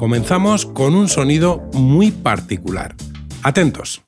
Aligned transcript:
comenzamos 0.00 0.64
con 0.64 0.94
un 0.94 1.08
sonido 1.08 1.68
muy 1.74 2.10
particular. 2.10 2.96
Atentos. 3.42 4.00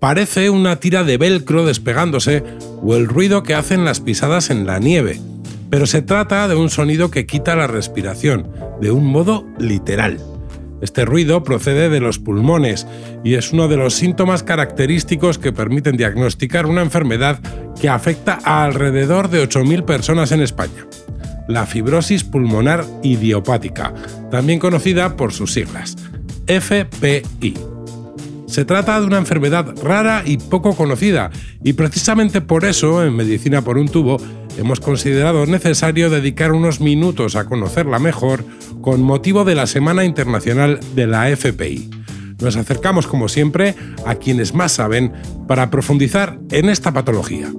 Parece 0.00 0.50
una 0.50 0.80
tira 0.80 1.04
de 1.04 1.16
velcro 1.16 1.64
despegándose 1.64 2.42
o 2.82 2.96
el 2.96 3.06
ruido 3.06 3.44
que 3.44 3.54
hacen 3.54 3.84
las 3.84 4.00
pisadas 4.00 4.50
en 4.50 4.66
la 4.66 4.80
nieve, 4.80 5.20
pero 5.70 5.86
se 5.86 6.02
trata 6.02 6.48
de 6.48 6.56
un 6.56 6.70
sonido 6.70 7.12
que 7.12 7.26
quita 7.26 7.54
la 7.54 7.68
respiración, 7.68 8.50
de 8.80 8.90
un 8.90 9.06
modo 9.06 9.46
literal. 9.60 10.18
Este 10.82 11.04
ruido 11.04 11.44
procede 11.44 11.88
de 11.88 12.00
los 12.00 12.18
pulmones 12.18 12.88
y 13.22 13.34
es 13.34 13.52
uno 13.52 13.68
de 13.68 13.76
los 13.76 13.94
síntomas 13.94 14.42
característicos 14.42 15.38
que 15.38 15.52
permiten 15.52 15.96
diagnosticar 15.96 16.66
una 16.66 16.82
enfermedad 16.82 17.38
que 17.80 17.88
afecta 17.88 18.40
a 18.42 18.64
alrededor 18.64 19.30
de 19.30 19.48
8.000 19.48 19.84
personas 19.84 20.32
en 20.32 20.40
España, 20.40 20.86
la 21.50 21.66
fibrosis 21.66 22.24
pulmonar 22.24 22.84
idiopática, 23.02 23.92
también 24.30 24.58
conocida 24.58 25.16
por 25.16 25.32
sus 25.32 25.52
siglas, 25.52 25.96
FPI. 26.46 27.54
Se 28.46 28.64
trata 28.64 28.98
de 29.00 29.06
una 29.06 29.18
enfermedad 29.18 29.74
rara 29.82 30.22
y 30.26 30.38
poco 30.38 30.74
conocida, 30.74 31.30
y 31.62 31.74
precisamente 31.74 32.40
por 32.40 32.64
eso, 32.64 33.04
en 33.04 33.14
Medicina 33.14 33.62
por 33.62 33.78
un 33.78 33.88
tubo, 33.88 34.16
hemos 34.58 34.80
considerado 34.80 35.46
necesario 35.46 36.10
dedicar 36.10 36.52
unos 36.52 36.80
minutos 36.80 37.36
a 37.36 37.44
conocerla 37.44 37.98
mejor 37.98 38.44
con 38.80 39.02
motivo 39.02 39.44
de 39.44 39.54
la 39.54 39.66
Semana 39.66 40.04
Internacional 40.04 40.80
de 40.94 41.06
la 41.06 41.28
FPI. 41.28 41.90
Nos 42.40 42.56
acercamos, 42.56 43.06
como 43.06 43.28
siempre, 43.28 43.74
a 44.06 44.16
quienes 44.16 44.54
más 44.54 44.72
saben 44.72 45.12
para 45.46 45.70
profundizar 45.70 46.38
en 46.50 46.70
esta 46.70 46.92
patología. 46.92 47.52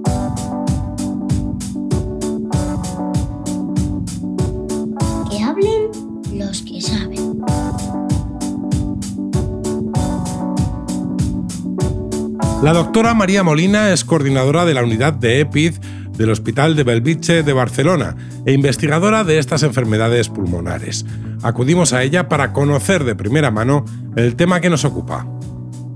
La 12.62 12.72
doctora 12.72 13.12
María 13.12 13.42
Molina 13.42 13.92
es 13.92 14.04
coordinadora 14.04 14.64
de 14.64 14.72
la 14.72 14.84
unidad 14.84 15.14
de 15.14 15.40
EPID 15.40 15.74
del 16.16 16.30
Hospital 16.30 16.76
de 16.76 16.84
Belviche 16.84 17.42
de 17.42 17.52
Barcelona 17.52 18.14
e 18.46 18.52
investigadora 18.52 19.24
de 19.24 19.38
estas 19.38 19.64
enfermedades 19.64 20.28
pulmonares. 20.28 21.04
Acudimos 21.42 21.92
a 21.92 22.04
ella 22.04 22.28
para 22.28 22.52
conocer 22.52 23.02
de 23.02 23.16
primera 23.16 23.50
mano 23.50 23.84
el 24.14 24.36
tema 24.36 24.60
que 24.60 24.70
nos 24.70 24.84
ocupa. 24.84 25.26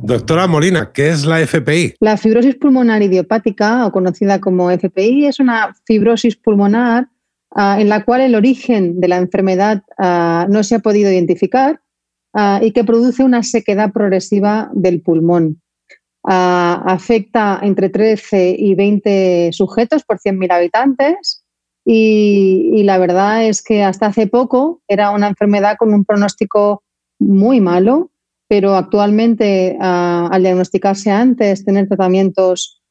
Doctora 0.03 0.49
Molina, 0.49 0.91
¿qué 0.93 1.11
es 1.11 1.25
la 1.25 1.39
FPI? 1.39 1.95
La 2.01 2.17
fibrosis 2.17 2.57
pulmonar 2.57 3.01
idiopática, 3.01 3.87
o 3.87 3.93
conocida 3.93 4.41
como 4.41 4.69
FPI, 4.69 5.27
es 5.27 5.39
una 5.39 5.73
fibrosis 5.85 6.35
pulmonar 6.35 7.07
uh, 7.51 7.79
en 7.79 7.89
la 7.89 8.05
cual 8.05 8.23
el 8.23 8.35
origen 8.35 8.99
de 8.99 9.07
la 9.07 9.19
enfermedad 9.19 9.85
uh, 9.99 10.51
no 10.51 10.65
se 10.65 10.75
ha 10.75 10.79
podido 10.81 11.13
identificar 11.13 11.81
uh, 12.35 12.59
y 12.61 12.73
que 12.73 12.83
produce 12.83 13.23
una 13.23 13.45
sequedad 13.45 13.93
progresiva 13.93 14.69
del 14.75 15.01
pulmón. 15.01 15.61
Afecta 16.27 17.61
entre 17.63 17.89
13 17.89 18.57
y 18.59 18.75
20 18.75 19.51
sujetos 19.53 20.05
por 20.05 20.19
100.000 20.19 20.53
habitantes. 20.53 21.45
Y, 21.85 22.83
la 22.83 22.99
verdad 22.99 23.45
es 23.45 23.63
que 23.63 23.85
hasta 23.85 24.07
hace 24.07 24.27
poco 24.27 24.81
era 24.89 25.11
una 25.11 25.29
enfermedad 25.29 25.77
con 25.79 25.95
un 25.95 26.05
pronóstico 26.05 26.83
muy 27.21 27.61
malo, 27.61 28.11
pero 28.49 28.75
actualmente 28.75 29.77
uh, 29.79 30.29
al 30.31 30.43
diagnosticarse 30.43 31.11
antes, 31.11 31.65
tener 31.65 31.89
tratamientos 31.89 32.83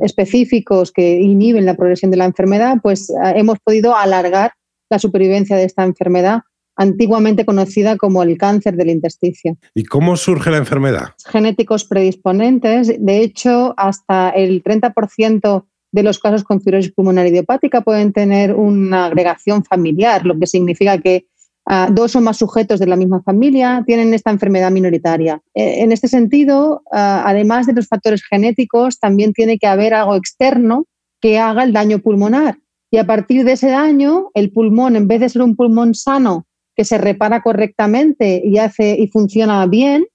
específicos 0.00 0.92
que 0.92 1.20
inhiben 1.20 1.66
la 1.66 1.74
progresión 1.74 2.12
de 2.12 2.18
la 2.18 2.24
enfermedad, 2.24 2.76
pues 2.80 3.10
uh, 3.10 3.34
hemos 3.34 3.58
podido 3.58 3.96
alargar 3.96 4.52
la 4.88 5.00
supervivencia 5.00 5.56
de 5.56 5.64
esta 5.64 5.82
enfermedad 5.82 6.42
antiguamente 6.78 7.44
conocida 7.44 7.96
como 7.96 8.22
el 8.22 8.38
cáncer 8.38 8.76
del 8.76 8.90
intesticio. 8.90 9.58
¿Y 9.74 9.84
cómo 9.84 10.16
surge 10.16 10.50
la 10.50 10.58
enfermedad? 10.58 11.08
Genéticos 11.26 11.84
predisponentes. 11.84 12.94
De 12.98 13.20
hecho, 13.20 13.74
hasta 13.76 14.30
el 14.30 14.62
30% 14.62 15.64
de 15.90 16.02
los 16.02 16.20
casos 16.20 16.44
con 16.44 16.60
fibrosis 16.60 16.92
pulmonar 16.92 17.26
idiopática 17.26 17.80
pueden 17.80 18.12
tener 18.12 18.54
una 18.54 19.06
agregación 19.06 19.64
familiar, 19.64 20.24
lo 20.24 20.38
que 20.38 20.46
significa 20.46 20.98
que 20.98 21.26
uh, 21.68 21.92
dos 21.92 22.14
o 22.14 22.20
más 22.20 22.36
sujetos 22.36 22.78
de 22.78 22.86
la 22.86 22.94
misma 22.96 23.22
familia 23.22 23.82
tienen 23.84 24.14
esta 24.14 24.30
enfermedad 24.30 24.70
minoritaria. 24.70 25.42
Eh, 25.54 25.82
en 25.82 25.90
este 25.90 26.06
sentido, 26.06 26.82
uh, 26.92 27.22
además 27.24 27.66
de 27.66 27.72
los 27.72 27.88
factores 27.88 28.22
genéticos, 28.22 29.00
también 29.00 29.32
tiene 29.32 29.58
que 29.58 29.66
haber 29.66 29.94
algo 29.94 30.14
externo 30.14 30.86
que 31.20 31.40
haga 31.40 31.64
el 31.64 31.72
daño 31.72 31.98
pulmonar. 31.98 32.58
Y 32.90 32.98
a 32.98 33.04
partir 33.04 33.44
de 33.44 33.52
ese 33.52 33.68
daño, 33.68 34.30
el 34.34 34.52
pulmón, 34.52 34.94
en 34.94 35.08
vez 35.08 35.20
de 35.20 35.28
ser 35.28 35.42
un 35.42 35.56
pulmón 35.56 35.94
sano 35.94 36.46
que 36.78 36.84
se 36.84 36.96
repara 36.96 37.42
correctamente 37.42 38.40
y, 38.44 38.58
hace, 38.58 38.96
y 38.96 39.08
funciona 39.08 39.66
bien, 39.66 40.06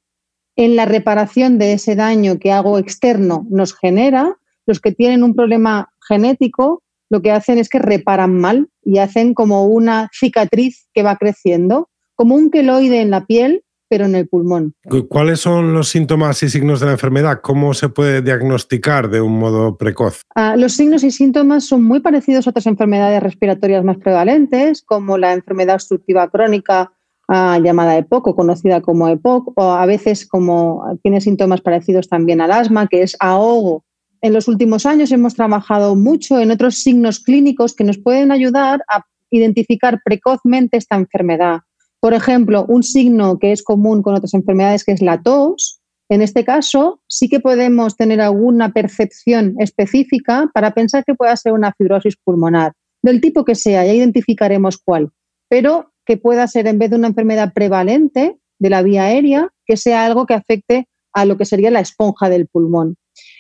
en 0.56 0.78
la 0.78 0.86
reparación 0.86 1.58
de 1.58 1.74
ese 1.74 1.98
daño 1.98 2.40
que 2.40 2.54
algo 2.54 2.78
externo 2.78 3.46
nos 3.50 3.76
genera, 3.76 4.38
los 4.66 4.80
que 4.80 4.94
tienen 4.94 5.24
un 5.24 5.36
problema 5.36 5.92
genético 6.08 6.82
lo 7.10 7.22
que 7.22 7.32
hacen 7.32 7.58
es 7.58 7.68
que 7.68 7.80
reparan 7.80 8.40
mal 8.40 8.70
y 8.82 9.00
hacen 9.00 9.34
como 9.34 9.66
una 9.66 10.10
cicatriz 10.14 10.88
que 10.94 11.04
va 11.04 11.18
creciendo, 11.18 11.90
como 12.16 12.36
un 12.36 12.50
queloide 12.50 13.02
en 13.02 13.12
la 13.12 13.26
piel, 13.26 13.66
pero 13.94 14.08
en 14.08 14.16
el 14.16 14.28
pulmón. 14.28 14.74
¿Cuáles 15.08 15.40
son 15.40 15.72
los 15.76 15.90
síntomas 15.90 16.42
y 16.42 16.50
signos 16.50 16.80
de 16.80 16.88
la 16.88 16.94
enfermedad? 16.94 17.42
¿Cómo 17.44 17.76
se 17.76 17.90
puede 17.90 18.24
diagnosticar 18.24 19.08
de 19.08 19.22
un 19.22 19.38
modo 19.38 19.78
precoz? 19.78 20.22
Uh, 20.36 20.58
los 20.58 20.74
signos 20.74 21.04
y 21.04 21.12
síntomas 21.12 21.66
son 21.66 21.84
muy 21.84 22.00
parecidos 22.00 22.48
a 22.48 22.50
otras 22.50 22.66
enfermedades 22.66 23.22
respiratorias 23.22 23.84
más 23.84 23.98
prevalentes, 23.98 24.82
como 24.82 25.20
la 25.20 25.34
enfermedad 25.34 25.76
obstructiva 25.76 26.28
crónica 26.32 26.92
uh, 27.28 27.62
llamada 27.62 27.96
EPOC 27.96 28.30
o 28.30 28.36
conocida 28.36 28.82
como 28.82 29.08
EPOC, 29.10 29.54
o 29.56 29.74
a 29.74 29.86
veces 29.86 30.26
como 30.28 30.84
tiene 31.04 31.22
síntomas 31.22 31.62
parecidos 31.62 32.10
también 32.10 32.42
al 32.42 32.52
asma, 32.52 32.88
que 32.88 33.04
es 33.04 33.16
ahogo 33.20 33.84
en 34.24 34.34
los 34.34 34.48
últimos 34.48 34.88
años 34.88 35.12
hemos 35.12 35.36
trabajado 35.36 35.96
mucho 35.96 36.40
en 36.40 36.50
otros 36.50 36.78
signos 36.78 37.20
clínicos 37.20 37.76
que 37.76 37.84
nos 37.84 38.00
pueden 38.00 38.32
ayudar 38.32 38.84
a 38.90 39.06
identificar 39.30 40.02
precozmente 40.04 40.78
esta 40.78 40.96
enfermedad. 40.96 41.60
Por 42.04 42.14
ejemplo, 42.14 42.66
un 42.68 42.84
signo 42.84 43.40
que 43.40 43.54
es 43.54 43.64
común 43.64 44.02
con 44.02 44.14
otras 44.14 44.34
enfermedades 44.34 44.84
que 44.84 44.92
es 44.92 45.02
la 45.02 45.22
tos. 45.22 45.80
En 46.10 46.22
este 46.22 46.44
caso, 46.44 47.00
sí 47.08 47.30
que 47.30 47.40
podemos 47.40 47.96
tener 47.96 48.20
alguna 48.20 48.74
percepción 48.74 49.56
específica 49.58 50.52
para 50.54 50.74
pensar 50.74 51.06
que 51.06 51.16
pueda 51.16 51.34
ser 51.38 51.54
una 51.54 51.72
fibrosis 51.72 52.18
pulmonar, 52.22 52.74
del 53.02 53.22
tipo 53.22 53.46
que 53.46 53.56
sea, 53.56 53.86
ya 53.86 53.94
identificaremos 53.94 54.78
cuál, 54.84 55.12
pero 55.48 55.94
que 56.06 56.18
pueda 56.18 56.46
ser 56.46 56.68
en 56.68 56.78
vez 56.78 56.90
de 56.90 56.98
una 56.98 57.08
enfermedad 57.08 57.54
prevalente 57.54 58.38
de 58.60 58.70
la 58.70 58.82
vía 58.82 59.06
aérea, 59.06 59.54
que 59.66 59.78
sea 59.78 60.06
algo 60.06 60.26
que 60.26 60.34
afecte 60.34 60.90
a 61.14 61.24
lo 61.24 61.38
que 61.38 61.46
sería 61.46 61.72
la 61.72 61.80
esponja 61.80 62.28
del 62.28 62.48
pulmón. 62.48 62.98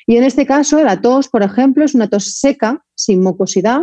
Y 0.07 0.16
en 0.16 0.23
este 0.23 0.46
caso, 0.46 0.81
la 0.81 1.02
tos, 1.02 1.28
por 1.28 1.44
ejemplo, 1.44 1.84
es 1.84 1.96
una 1.96 2.07
tos 2.07 2.40
seca, 2.40 2.81
sin 2.96 3.19
mucosidad, 3.23 3.81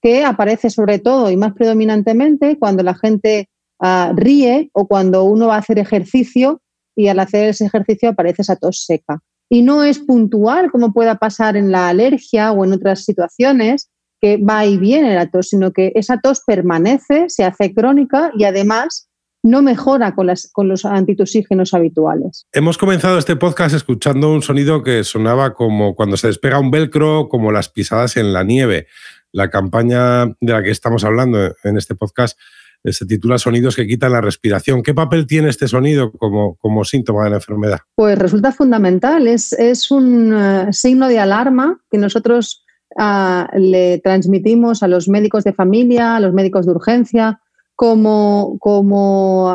que 0.00 0.24
aparece 0.24 0.70
sobre 0.70 0.98
todo 1.00 1.30
y 1.30 1.36
más 1.36 1.52
predominantemente 1.52 2.58
cuando 2.58 2.82
la 2.82 2.94
gente 2.94 3.50
uh, 3.82 4.14
ríe 4.14 4.70
o 4.72 4.86
cuando 4.86 5.24
uno 5.24 5.48
va 5.48 5.56
a 5.56 5.58
hacer 5.58 5.78
ejercicio 5.78 6.62
y 6.96 7.08
al 7.08 7.18
hacer 7.18 7.50
ese 7.50 7.66
ejercicio 7.66 8.10
aparece 8.10 8.42
esa 8.42 8.56
tos 8.56 8.84
seca. 8.86 9.20
Y 9.48 9.62
no 9.62 9.84
es 9.84 9.98
puntual 9.98 10.70
como 10.70 10.92
pueda 10.92 11.16
pasar 11.16 11.56
en 11.56 11.70
la 11.70 11.88
alergia 11.88 12.52
o 12.52 12.64
en 12.64 12.72
otras 12.72 13.04
situaciones, 13.04 13.90
que 14.20 14.38
va 14.38 14.64
y 14.64 14.78
viene 14.78 15.14
la 15.14 15.30
tos, 15.30 15.48
sino 15.48 15.72
que 15.72 15.92
esa 15.94 16.20
tos 16.20 16.42
permanece, 16.46 17.28
se 17.28 17.44
hace 17.44 17.74
crónica 17.74 18.30
y 18.38 18.44
además 18.44 19.08
no 19.42 19.60
mejora 19.60 20.14
con, 20.14 20.32
con 20.52 20.68
los 20.68 20.84
antitusígenos 20.84 21.74
habituales. 21.74 22.46
Hemos 22.52 22.78
comenzado 22.78 23.18
este 23.18 23.34
podcast 23.34 23.74
escuchando 23.74 24.32
un 24.32 24.42
sonido 24.42 24.84
que 24.84 25.02
sonaba 25.02 25.54
como 25.54 25.96
cuando 25.96 26.16
se 26.16 26.28
despega 26.28 26.60
un 26.60 26.70
velcro, 26.70 27.28
como 27.28 27.50
las 27.50 27.68
pisadas 27.68 28.16
en 28.16 28.32
la 28.32 28.44
nieve. 28.44 28.86
La 29.32 29.50
campaña 29.50 30.26
de 30.40 30.52
la 30.52 30.62
que 30.62 30.70
estamos 30.70 31.04
hablando 31.04 31.56
en 31.64 31.76
este 31.76 31.96
podcast 31.96 32.38
se 32.84 33.06
titula 33.06 33.38
Sonidos 33.38 33.76
que 33.76 33.86
quitan 33.86 34.12
la 34.12 34.20
respiración. 34.20 34.82
¿Qué 34.82 34.92
papel 34.92 35.26
tiene 35.26 35.48
este 35.48 35.68
sonido 35.68 36.10
como, 36.12 36.56
como 36.56 36.84
síntoma 36.84 37.24
de 37.24 37.30
la 37.30 37.36
enfermedad? 37.36 37.80
Pues 37.94 38.18
resulta 38.18 38.50
fundamental. 38.50 39.28
Es, 39.28 39.52
es 39.52 39.90
un 39.90 40.34
uh, 40.34 40.72
signo 40.72 41.08
de 41.08 41.20
alarma 41.20 41.80
que 41.90 41.98
nosotros 41.98 42.64
uh, 42.96 43.56
le 43.56 43.98
transmitimos 43.98 44.82
a 44.82 44.88
los 44.88 45.08
médicos 45.08 45.44
de 45.44 45.52
familia, 45.52 46.16
a 46.16 46.20
los 46.20 46.32
médicos 46.32 46.66
de 46.66 46.72
urgencia, 46.72 47.40
como, 47.76 48.58
como 48.60 49.50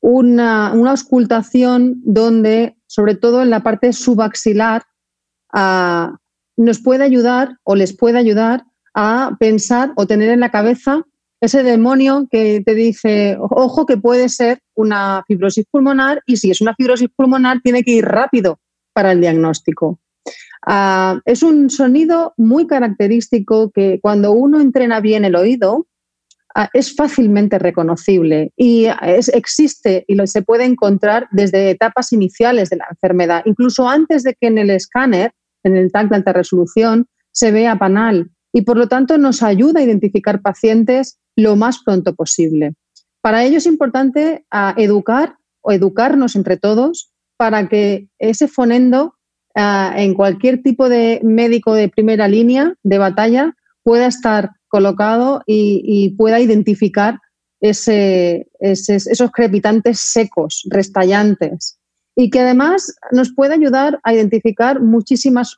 una, 0.00 0.72
una, 0.72 0.90
auscultación 0.90 2.00
donde, 2.04 2.76
sobre 2.86 3.16
todo 3.16 3.42
en 3.42 3.50
la 3.50 3.62
parte 3.62 3.92
subaxilar, 3.92 4.84
ah, 5.52 6.16
nos 6.56 6.80
puede 6.80 7.04
ayudar 7.04 7.58
o 7.64 7.74
les 7.74 7.94
puede 7.94 8.18
ayudar 8.18 8.64
a 8.94 9.36
pensar 9.38 9.92
o 9.96 10.06
tener 10.06 10.30
en 10.30 10.40
la 10.40 10.50
cabeza 10.50 11.04
ese 11.40 11.62
demonio 11.62 12.28
que 12.30 12.62
te 12.64 12.74
dice, 12.74 13.36
ojo, 13.40 13.86
que 13.86 13.96
puede 13.96 14.28
ser 14.28 14.60
una 14.74 15.24
fibrosis 15.26 15.64
pulmonar 15.70 16.22
y 16.26 16.36
si 16.36 16.50
es 16.50 16.60
una 16.60 16.74
fibrosis 16.74 17.08
pulmonar 17.16 17.60
tiene 17.62 17.82
que 17.82 17.92
ir 17.92 18.04
rápido 18.04 18.60
para 18.92 19.12
el 19.12 19.20
diagnóstico. 19.20 19.98
Ah, 20.66 21.20
es 21.24 21.42
un 21.42 21.70
sonido 21.70 22.34
muy 22.36 22.66
característico 22.66 23.70
que 23.70 23.98
cuando 24.02 24.32
uno 24.32 24.60
entrena 24.60 25.00
bien 25.00 25.24
el 25.24 25.34
oído 25.34 25.86
ah, 26.54 26.68
es 26.74 26.94
fácilmente 26.94 27.58
reconocible 27.58 28.52
y 28.56 28.86
existe 29.32 30.04
y 30.06 30.18
se 30.26 30.42
puede 30.42 30.64
encontrar 30.64 31.28
desde 31.30 31.70
etapas 31.70 32.12
iniciales 32.12 32.68
de 32.68 32.76
la 32.76 32.86
enfermedad, 32.90 33.42
incluso 33.46 33.88
antes 33.88 34.22
de 34.22 34.34
que 34.34 34.48
en 34.48 34.58
el 34.58 34.68
escáner, 34.68 35.32
en 35.62 35.76
el 35.76 35.90
TAC 35.90 36.10
de 36.10 36.16
alta 36.16 36.34
resolución, 36.34 37.06
se 37.32 37.50
vea 37.50 37.78
panal 37.78 38.30
y 38.52 38.62
por 38.62 38.76
lo 38.76 38.88
tanto 38.88 39.16
nos 39.16 39.42
ayuda 39.42 39.80
a 39.80 39.84
identificar 39.84 40.42
pacientes 40.42 41.19
lo 41.42 41.56
más 41.56 41.80
pronto 41.84 42.14
posible. 42.14 42.74
Para 43.20 43.44
ello 43.44 43.58
es 43.58 43.66
importante 43.66 44.44
ah, 44.50 44.74
educar 44.76 45.36
o 45.60 45.72
educarnos 45.72 46.36
entre 46.36 46.56
todos 46.56 47.10
para 47.36 47.68
que 47.68 48.08
ese 48.18 48.48
fonendo 48.48 49.14
ah, 49.54 49.92
en 49.96 50.14
cualquier 50.14 50.62
tipo 50.62 50.88
de 50.88 51.20
médico 51.22 51.74
de 51.74 51.88
primera 51.88 52.28
línea 52.28 52.74
de 52.82 52.98
batalla 52.98 53.54
pueda 53.82 54.06
estar 54.06 54.50
colocado 54.68 55.42
y, 55.46 56.14
pueda 56.16 56.38
identificar 56.40 57.18
esos 57.60 59.30
crepitantes 59.32 60.00
secos, 60.00 60.62
restallantes, 60.70 61.78
y 62.14 62.30
que 62.30 62.40
además 62.40 62.94
nos 63.10 63.32
pueda 63.34 63.54
ayudar 63.54 63.98
a 64.04 64.14
identificar 64.14 64.80
muchísimas, 64.80 65.56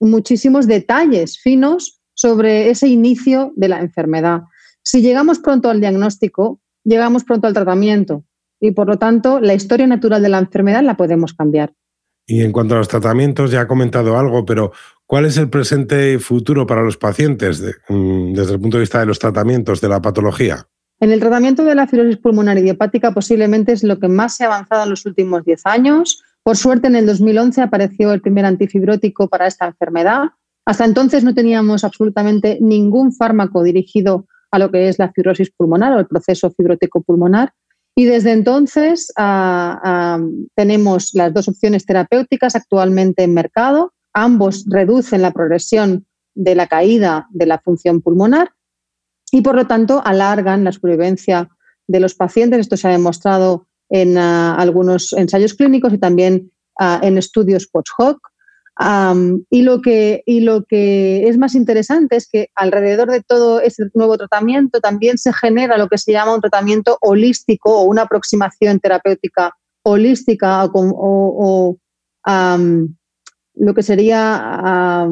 muchísimos 0.00 0.66
detalles 0.66 1.38
finos 1.38 1.95
sobre 2.16 2.70
ese 2.70 2.88
inicio 2.88 3.52
de 3.54 3.68
la 3.68 3.78
enfermedad. 3.78 4.42
Si 4.82 5.02
llegamos 5.02 5.38
pronto 5.38 5.70
al 5.70 5.80
diagnóstico, 5.80 6.60
llegamos 6.82 7.22
pronto 7.24 7.46
al 7.46 7.54
tratamiento 7.54 8.24
y 8.58 8.72
por 8.72 8.88
lo 8.88 8.98
tanto 8.98 9.38
la 9.38 9.54
historia 9.54 9.86
natural 9.86 10.22
de 10.22 10.30
la 10.30 10.38
enfermedad 10.38 10.82
la 10.82 10.96
podemos 10.96 11.34
cambiar. 11.34 11.72
Y 12.26 12.42
en 12.42 12.50
cuanto 12.50 12.74
a 12.74 12.78
los 12.78 12.88
tratamientos, 12.88 13.52
ya 13.52 13.60
ha 13.60 13.68
comentado 13.68 14.18
algo, 14.18 14.44
pero 14.44 14.72
¿cuál 15.06 15.26
es 15.26 15.36
el 15.36 15.48
presente 15.48 16.14
y 16.14 16.18
futuro 16.18 16.66
para 16.66 16.82
los 16.82 16.96
pacientes 16.96 17.62
mm, 17.88 18.32
desde 18.32 18.54
el 18.54 18.60
punto 18.60 18.78
de 18.78 18.82
vista 18.82 18.98
de 18.98 19.06
los 19.06 19.20
tratamientos 19.20 19.80
de 19.80 19.88
la 19.88 20.00
patología? 20.00 20.66
En 20.98 21.12
el 21.12 21.20
tratamiento 21.20 21.62
de 21.64 21.74
la 21.74 21.86
fibrosis 21.86 22.16
pulmonar 22.16 22.58
idiopática 22.58 23.12
posiblemente 23.12 23.72
es 23.72 23.84
lo 23.84 23.98
que 24.00 24.08
más 24.08 24.34
se 24.34 24.44
ha 24.44 24.46
avanzado 24.46 24.84
en 24.84 24.90
los 24.90 25.04
últimos 25.04 25.44
10 25.44 25.66
años. 25.66 26.24
Por 26.42 26.56
suerte, 26.56 26.88
en 26.88 26.96
el 26.96 27.06
2011 27.06 27.60
apareció 27.60 28.12
el 28.12 28.22
primer 28.22 28.46
antifibrótico 28.46 29.28
para 29.28 29.46
esta 29.46 29.66
enfermedad. 29.66 30.30
Hasta 30.66 30.84
entonces 30.84 31.22
no 31.22 31.32
teníamos 31.32 31.84
absolutamente 31.84 32.58
ningún 32.60 33.12
fármaco 33.12 33.62
dirigido 33.62 34.26
a 34.50 34.58
lo 34.58 34.70
que 34.70 34.88
es 34.88 34.98
la 34.98 35.12
fibrosis 35.12 35.52
pulmonar 35.52 35.92
o 35.92 36.00
el 36.00 36.06
proceso 36.06 36.50
fibrótico 36.50 37.02
pulmonar. 37.02 37.52
Y 37.94 38.04
desde 38.04 38.32
entonces 38.32 39.12
ah, 39.16 39.80
ah, 39.82 40.20
tenemos 40.54 41.14
las 41.14 41.32
dos 41.32 41.48
opciones 41.48 41.86
terapéuticas 41.86 42.56
actualmente 42.56 43.22
en 43.22 43.32
mercado. 43.32 43.94
Ambos 44.12 44.66
reducen 44.68 45.22
la 45.22 45.30
progresión 45.30 46.06
de 46.34 46.54
la 46.54 46.66
caída 46.66 47.28
de 47.30 47.46
la 47.46 47.58
función 47.58 48.02
pulmonar 48.02 48.52
y 49.30 49.40
por 49.42 49.54
lo 49.54 49.66
tanto 49.66 50.02
alargan 50.04 50.64
la 50.64 50.72
supervivencia 50.72 51.48
de 51.86 52.00
los 52.00 52.14
pacientes. 52.14 52.60
Esto 52.60 52.76
se 52.76 52.88
ha 52.88 52.90
demostrado 52.90 53.68
en 53.88 54.18
ah, 54.18 54.56
algunos 54.56 55.12
ensayos 55.12 55.54
clínicos 55.54 55.92
y 55.92 55.98
también 55.98 56.50
en 56.78 57.16
estudios 57.16 57.66
y, 58.78 59.62
lo 59.62 59.80
que, 59.80 60.22
y 60.26 60.40
lo 60.40 60.64
que 60.64 61.28
es 61.28 61.38
más 61.38 61.54
interesante 61.54 62.16
es 62.16 62.28
que 62.28 62.48
alrededor 62.54 63.10
de 63.10 63.22
todo 63.22 63.60
ese 63.60 63.84
nuevo 63.94 64.18
tratamiento 64.18 64.80
también 64.80 65.16
se 65.16 65.32
genera 65.32 65.78
lo 65.78 65.88
que 65.88 65.96
se 65.96 66.12
llama 66.12 66.34
un 66.34 66.42
tratamiento 66.42 66.98
holístico 67.00 67.74
o 67.74 67.84
una 67.84 68.02
aproximación 68.02 68.78
terapéutica 68.80 69.54
holística 69.82 70.68
o, 70.74 71.78
lo 73.58 73.74
que 73.74 73.82
sería 73.82 75.08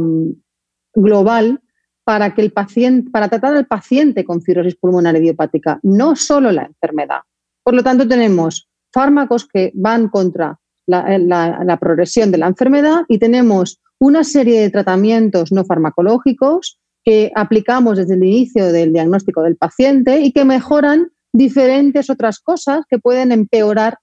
global 0.95 1.61
para 2.05 2.35
que 2.35 2.43
el 2.43 2.53
paciente, 2.53 3.11
para 3.11 3.29
tratar 3.29 3.57
al 3.57 3.67
paciente 3.67 4.25
con 4.25 4.43
fibrosis 4.43 4.77
pulmonar 4.77 5.17
idiopática, 5.17 5.81
no 5.83 6.17
solo 6.17 6.53
la 6.53 6.65
enfermedad. 6.65 7.21
Por 7.63 7.73
lo 7.73 7.83
tanto, 7.83 8.07
tenemos 8.07 8.69
fármacos 8.93 9.49
que 9.49 9.73
van 9.75 10.09
contra 10.09 10.61
la, 10.87 11.79
progresión 11.81 12.31
de 12.31 12.39
la 12.39 12.47
enfermedad 12.47 13.03
y 13.09 13.19
tenemos 13.19 13.81
una 13.99 14.25
serie 14.25 14.61
de 14.61 14.71
tratamientos 14.71 15.53
no 15.53 15.65
farmacológicos 15.65 16.79
que 17.05 17.31
aplicamos 17.35 17.99
desde 17.99 18.15
el 18.15 18.25
inicio 18.25 18.73
del 18.73 18.93
diagnóstico 18.93 19.43
del 19.43 19.57
paciente 19.57 20.21
y 20.21 20.33
que 20.33 20.45
mejoran 20.45 21.11
diferentes 21.33 22.09
otras 22.11 22.41
cosas 22.41 22.85
que 22.89 22.99
pueden 22.99 23.33
empeorar 23.33 23.99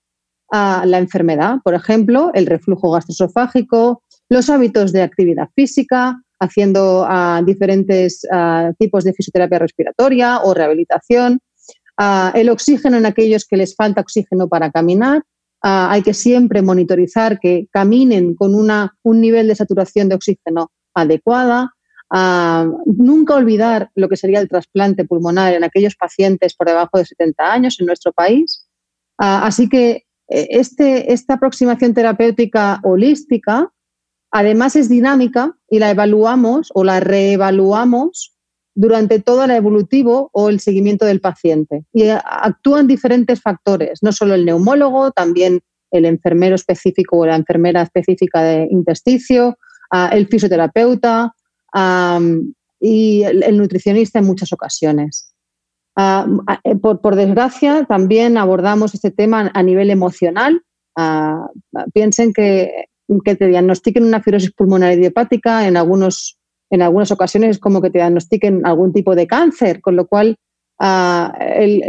la 0.51 0.97
enfermedad. 0.97 1.59
Por 1.63 1.73
ejemplo, 1.73 2.31
el 2.33 2.45
reflujo 2.45 2.91
gastroesofágico, 2.91 4.03
los 4.29 4.49
hábitos 4.49 4.91
de 4.91 5.01
actividad 5.01 5.49
física, 5.55 6.21
haciendo 6.39 7.07
diferentes 7.45 8.21
tipos 8.77 9.03
de 9.03 9.13
fisioterapia 9.13 9.59
respiratoria 9.59 10.41
o 10.43 10.53
rehabilitación, 10.53 11.39
el 12.33 12.49
oxígeno 12.49 12.97
en 12.97 13.05
aquellos 13.05 13.45
que 13.45 13.57
les 13.57 13.75
falta 13.75 14.01
oxígeno 14.01 14.49
para 14.49 14.71
caminar 14.71 15.23
Ah, 15.63 15.91
hay 15.91 16.01
que 16.01 16.13
siempre 16.13 16.61
monitorizar 16.61 17.39
que 17.39 17.67
caminen 17.71 18.35
con 18.35 18.55
una, 18.55 18.95
un 19.03 19.21
nivel 19.21 19.47
de 19.47 19.55
saturación 19.55 20.09
de 20.09 20.15
oxígeno 20.15 20.71
adecuada. 20.93 21.71
Ah, 22.09 22.67
nunca 22.85 23.35
olvidar 23.35 23.89
lo 23.95 24.09
que 24.09 24.17
sería 24.17 24.39
el 24.39 24.49
trasplante 24.49 25.05
pulmonar 25.05 25.53
en 25.53 25.63
aquellos 25.63 25.95
pacientes 25.95 26.55
por 26.55 26.67
debajo 26.67 26.97
de 26.97 27.05
70 27.05 27.53
años 27.53 27.79
en 27.79 27.85
nuestro 27.85 28.11
país. 28.11 28.67
Ah, 29.17 29.45
así 29.45 29.69
que 29.69 30.05
eh, 30.29 30.47
este, 30.49 31.13
esta 31.13 31.35
aproximación 31.35 31.93
terapéutica 31.93 32.79
holística 32.83 33.71
además 34.31 34.75
es 34.75 34.89
dinámica 34.89 35.57
y 35.69 35.79
la 35.79 35.91
evaluamos 35.91 36.71
o 36.73 36.83
la 36.83 36.99
reevaluamos 37.01 38.33
durante 38.73 39.19
todo 39.19 39.43
el 39.43 39.51
evolutivo 39.51 40.29
o 40.33 40.49
el 40.49 40.59
seguimiento 40.59 41.05
del 41.05 41.21
paciente. 41.21 41.83
Y 41.93 42.03
eh, 42.03 42.17
actúan 42.23 42.87
diferentes 42.87 43.41
factores, 43.41 43.99
no 44.01 44.11
solo 44.11 44.35
el 44.35 44.45
neumólogo, 44.45 45.11
también 45.11 45.61
el 45.91 46.05
enfermero 46.05 46.55
específico 46.55 47.17
o 47.17 47.25
la 47.25 47.35
enfermera 47.35 47.81
específica 47.81 48.41
de 48.41 48.67
intesticio, 48.71 49.57
ah, 49.91 50.09
el 50.13 50.27
fisioterapeuta 50.27 51.33
y 52.79 53.23
el, 53.23 53.57
nutricionista 53.57 54.19
en 54.19 54.25
muchas 54.25 54.51
ocasiones. 54.53 55.33
Eh, 55.97 56.75
por, 56.81 57.15
desgracia, 57.15 57.85
también 57.85 58.37
abordamos 58.37 58.93
este 58.93 59.11
tema 59.11 59.51
a 59.53 59.63
nivel 59.63 59.89
emocional. 59.89 60.61
Piensen 61.93 62.33
que, 62.33 62.85
que 63.23 63.35
te 63.35 63.47
diagnostiquen 63.47 64.05
una 64.05 64.21
fibrosis 64.21 64.51
pulmonar 64.51 64.93
idiopática 64.93 65.67
en 65.67 65.77
algunos 65.77 66.40
en 66.71 66.81
algunas 66.81 67.11
ocasiones 67.11 67.51
es 67.51 67.59
como 67.59 67.81
que 67.81 67.89
te 67.89 67.99
diagnostiquen 67.99 68.65
algún 68.65 68.93
tipo 68.93 69.13
de 69.13 69.27
cáncer, 69.27 69.81
con 69.81 69.95
lo 69.97 70.07
cual 70.07 70.37
ah, 70.79 71.37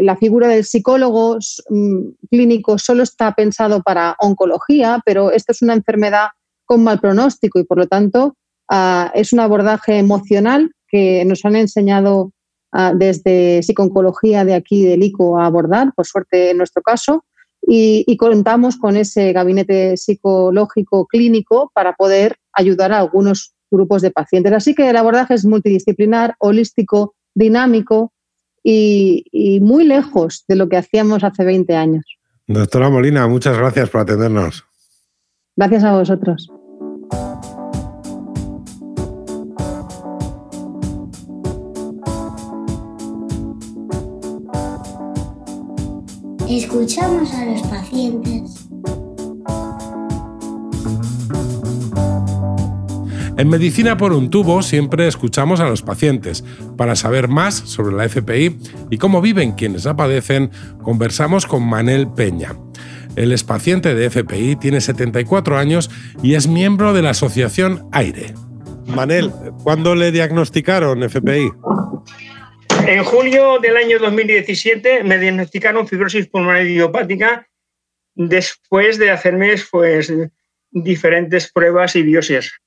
la 0.01 0.17
figura 0.17 0.49
del 0.49 0.65
psicólogo 0.65 1.39
mm, 1.71 2.27
clínico 2.29 2.79
solo 2.79 3.05
está 3.05 3.33
pensado 3.33 3.83
para 3.83 4.17
oncología, 4.19 5.01
pero 5.07 5.31
esto 5.31 5.53
es 5.53 5.63
una 5.63 5.75
enfermedad 5.75 6.29
con 6.65 6.83
mal 6.83 7.01
pronóstico 7.01 7.61
y 7.61 7.65
por 7.65 7.79
lo 7.79 7.87
tanto 7.87 8.37
ah, 8.69 9.11
es 9.15 9.33
un 9.33 9.41
abordaje 9.41 9.99
emocional 9.99 10.73
que 10.89 11.25
nos 11.25 11.45
han 11.45 11.55
enseñado 11.55 12.33
ah, 12.73 12.93
desde 12.95 13.63
psiconcología 13.63 14.45
de 14.45 14.55
aquí 14.55 14.85
del 14.85 15.05
ICO 15.05 15.39
a 15.39 15.47
abordar, 15.47 15.93
por 15.95 16.07
suerte 16.07 16.51
en 16.51 16.59
nuestro 16.59 16.83
caso, 16.83 17.25
y, 17.65 18.17
contamos 18.17 18.77
con 18.77 18.97
ese 18.97 19.33
gabinete 19.33 19.97
psicológico 19.97 21.07
clínico 21.07 21.71
para 21.73 21.95
poder 21.95 22.37
ayudar 22.53 22.93
a 22.93 22.99
algunos 22.99 23.55
grupos 23.73 24.03
de 24.03 24.11
pacientes. 24.11 24.53
Así 24.53 24.75
que 24.75 24.89
el 24.89 24.97
abordaje 24.97 25.35
es 25.35 25.45
multidisciplinar, 25.45 26.37
holístico, 26.39 27.15
dinámico 27.35 28.13
y, 28.63 29.59
muy 29.63 29.85
lejos 29.85 30.45
de 30.47 30.57
lo 30.57 30.69
que 30.69 30.77
hacíamos 30.77 31.25
hace 31.25 31.45
20 31.45 31.75
años. 31.75 32.05
Doctora 32.47 32.91
Molina, 32.91 33.27
muchas 33.27 33.57
gracias 33.57 33.91
por 33.91 34.03
atendernos. 34.03 34.65
Gracias 35.57 35.85
a 35.85 35.97
vosotros. 35.97 36.49
Escuchamos 46.49 47.33
a 47.33 47.47
los 47.47 47.63
pacientes. 47.63 48.32
En 53.43 53.49
Medicina 53.49 53.97
por 53.97 54.13
un 54.13 54.31
tubo 54.31 54.63
siempre 54.63 55.09
escuchamos 55.09 55.59
a 55.59 55.69
los 55.69 55.83
pacientes. 55.83 56.45
Para 56.77 56.95
saber 56.95 57.27
más 57.27 57.57
sobre 57.57 57.97
la 57.97 58.09
FPI 58.09 58.57
y 58.89 58.99
cómo 58.99 59.21
viven 59.21 59.57
quienes 59.57 59.85
la 59.85 59.97
padecen, 59.97 60.53
conversamos 60.81 61.45
con 61.47 61.69
Manel 61.69 62.07
Peña. 62.07 62.55
Él 63.17 63.33
es 63.33 63.43
paciente 63.43 63.97
de 63.97 64.11
FPI, 64.11 64.55
tiene 64.55 64.81
74 64.81 65.59
años 65.59 65.91
y 66.23 66.37
es 66.37 66.47
miembro 66.47 66.93
de 66.93 67.03
la 67.03 67.11
asociación 67.11 67.89
AIRE. 67.91 68.33
Manel, 68.87 69.33
¿cuándo 69.65 69.97
le 69.97 70.13
diagnosticaron 70.13 71.03
FPI? 71.03 71.51
En 72.87 73.03
julio 73.03 73.59
del 73.59 73.77
año 73.77 73.99
2017 73.99 75.03
me 75.03 75.19
diagnosticaron 75.19 75.89
fibrosis 75.89 76.29
pulmonar 76.29 76.65
idiopática 76.65 77.49
después 78.15 78.99
de 78.99 79.11
hacerme 79.11 79.57
pues, 79.69 80.13
diferentes 80.71 81.51
pruebas 81.51 81.97
y 81.97 82.03
biopsias. 82.03 82.62